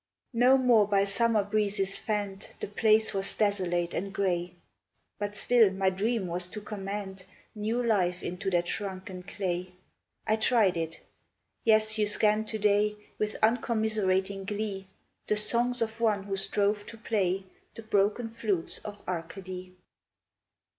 No 0.33 0.57
more 0.57 0.87
by 0.87 1.03
summer 1.03 1.43
breezes 1.43 1.99
fanned, 1.99 2.47
The 2.59 2.67
place 2.67 3.13
was 3.13 3.35
desolate 3.35 3.93
and 3.93 4.11
gray; 4.11 4.55
But 5.19 5.35
still 5.35 5.69
my 5.69 5.91
dream 5.91 6.25
was 6.25 6.47
to 6.47 6.59
command 6.61 7.23
New 7.53 7.85
life 7.85 8.23
into 8.23 8.49
that 8.49 8.67
shrunken 8.67 9.21
clay. 9.21 9.73
I 10.25 10.37
tried 10.37 10.75
it. 10.75 11.01
Yes, 11.63 11.99
you 11.99 12.07
scan 12.07 12.45
to 12.45 12.57
day, 12.57 12.95
With 13.19 13.35
uncommiserating 13.43 14.47
glee, 14.47 14.87
The 15.27 15.35
songs 15.37 15.83
of 15.83 16.01
one 16.01 16.23
who 16.23 16.35
strove 16.35 16.83
to 16.87 16.97
play 16.97 17.43
The 17.75 17.83
broken 17.83 18.27
flutes 18.27 18.79
of 18.79 19.07
Arcady. 19.07 19.75